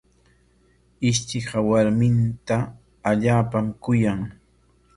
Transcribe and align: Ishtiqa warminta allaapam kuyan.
Ishtiqa 1.09 1.57
warminta 1.69 2.57
allaapam 3.11 3.65
kuyan. 3.85 4.21